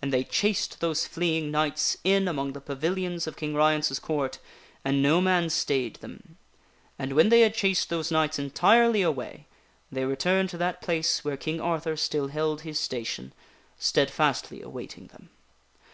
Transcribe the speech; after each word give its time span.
And 0.00 0.10
they 0.14 0.24
chased 0.24 0.80
those 0.80 1.06
flee 1.06 1.36
ing 1.36 1.50
knights 1.50 1.98
in 2.02 2.26
among 2.26 2.54
the 2.54 2.60
pavilions 2.62 3.26
of 3.26 3.36
King 3.36 3.54
Ryence's 3.54 3.98
Court, 3.98 4.38
and 4.82 5.02
no 5.02 5.20
man 5.20 5.50
stayed 5.50 5.96
them; 5.96 6.38
and 6.98 7.12
when 7.12 7.28
they 7.28 7.42
had 7.42 7.52
chased 7.52 7.90
those 7.90 8.10
knights 8.10 8.38
entirely 8.38 9.02
away, 9.02 9.46
they 9.92 10.06
returned 10.06 10.48
to 10.48 10.56
that 10.56 10.80
place 10.80 11.22
where 11.22 11.36
King 11.36 11.60
Arthur 11.60 11.98
still 11.98 12.28
held 12.28 12.62
his 12.62 12.80
station, 12.80 13.34
stead 13.78 14.10
fastly 14.10 14.62
awaiting 14.62 15.08
them. 15.08 15.28